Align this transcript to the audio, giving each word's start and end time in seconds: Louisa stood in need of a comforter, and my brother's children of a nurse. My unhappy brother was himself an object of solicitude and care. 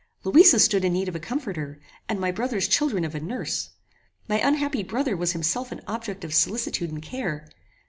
Louisa 0.23 0.57
stood 0.57 0.83
in 0.83 0.93
need 0.93 1.07
of 1.07 1.15
a 1.15 1.19
comforter, 1.19 1.79
and 2.09 2.19
my 2.19 2.31
brother's 2.31 2.67
children 2.67 3.05
of 3.05 3.13
a 3.13 3.19
nurse. 3.19 3.69
My 4.27 4.39
unhappy 4.39 4.81
brother 4.81 5.15
was 5.15 5.33
himself 5.33 5.71
an 5.71 5.81
object 5.85 6.23
of 6.23 6.33
solicitude 6.33 6.89
and 6.89 7.03
care. 7.03 7.47